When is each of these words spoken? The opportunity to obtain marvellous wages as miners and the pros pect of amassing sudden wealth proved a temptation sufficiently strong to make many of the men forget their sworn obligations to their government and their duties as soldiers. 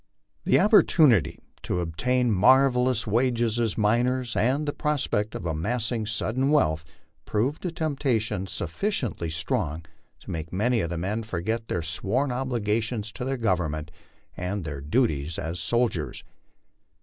The 0.45 0.59
opportunity 0.59 1.37
to 1.61 1.79
obtain 1.79 2.31
marvellous 2.31 3.05
wages 3.05 3.59
as 3.59 3.77
miners 3.77 4.35
and 4.35 4.67
the 4.67 4.73
pros 4.73 5.05
pect 5.05 5.35
of 5.35 5.45
amassing 5.45 6.07
sudden 6.07 6.49
wealth 6.49 6.83
proved 7.25 7.63
a 7.67 7.71
temptation 7.71 8.47
sufficiently 8.47 9.29
strong 9.29 9.85
to 10.21 10.31
make 10.31 10.51
many 10.51 10.79
of 10.79 10.89
the 10.89 10.97
men 10.97 11.21
forget 11.21 11.67
their 11.67 11.83
sworn 11.83 12.31
obligations 12.31 13.11
to 13.11 13.23
their 13.23 13.37
government 13.37 13.91
and 14.35 14.63
their 14.63 14.81
duties 14.81 15.37
as 15.37 15.59
soldiers. 15.59 16.23